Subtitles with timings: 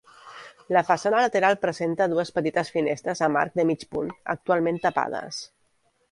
[0.75, 5.43] La façana lateral presenta dues petites finestres amb arc de mig punt actualment tapades.